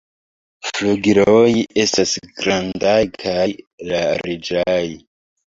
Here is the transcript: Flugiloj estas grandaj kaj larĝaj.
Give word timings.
Flugiloj 0.69 1.43
estas 1.83 2.15
grandaj 2.41 2.97
kaj 3.27 3.45
larĝaj. 3.93 4.81